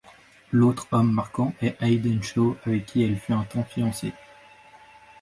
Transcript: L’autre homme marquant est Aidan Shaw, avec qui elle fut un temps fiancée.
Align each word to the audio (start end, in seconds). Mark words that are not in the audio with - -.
L’autre 0.51 0.87
homme 0.93 1.11
marquant 1.11 1.53
est 1.61 1.77
Aidan 1.79 2.23
Shaw, 2.23 2.57
avec 2.65 2.87
qui 2.87 3.03
elle 3.03 3.19
fut 3.19 3.33
un 3.33 3.43
temps 3.43 3.63
fiancée. 3.63 4.13